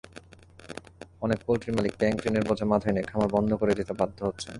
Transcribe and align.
অনেক 1.21 1.39
পোলট্রিমালিক 1.45 1.93
ব্যাংকঋণের 1.99 2.47
বোঝা 2.49 2.65
মাথায় 2.65 2.93
নিয়ে 2.95 3.09
খামার 3.09 3.29
বন্ধ 3.35 3.51
করে 3.53 3.73
দিতে 3.79 3.93
বাধ্য 3.99 4.17
হচ্ছেন। 4.25 4.49